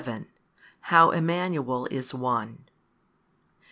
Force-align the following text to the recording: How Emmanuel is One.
How 0.79 1.11
Emmanuel 1.11 1.85
is 1.91 2.11
One. 2.11 2.65